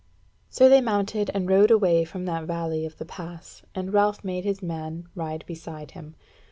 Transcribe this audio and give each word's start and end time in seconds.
So 0.49 0.67
they 0.67 0.81
mounted 0.81 1.29
and 1.31 1.47
rode 1.47 1.69
away 1.69 2.05
from 2.05 2.25
that 2.25 2.45
valley 2.45 2.87
of 2.87 2.97
the 2.97 3.05
pass, 3.05 3.61
and 3.75 3.93
Ralph 3.93 4.23
made 4.23 4.45
his 4.45 4.63
man 4.63 5.07
ride 5.13 5.45
beside 5.45 5.91
him. 5.91 6.15